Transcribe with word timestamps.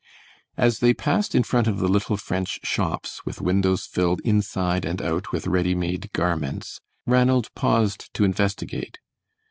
As 0.57 0.79
they 0.79 0.95
passed 0.95 1.35
in 1.35 1.43
front 1.43 1.67
of 1.67 1.77
the 1.77 1.87
little 1.87 2.17
French 2.17 2.59
shops, 2.63 3.23
with 3.23 3.39
windows 3.39 3.85
filled 3.85 4.19
inside 4.21 4.83
and 4.83 4.99
out 4.99 5.31
with 5.31 5.45
ready 5.45 5.75
made 5.75 6.11
garments, 6.11 6.81
Ranald 7.05 7.53
paused 7.53 8.11
to 8.15 8.23
investigate. 8.23 8.97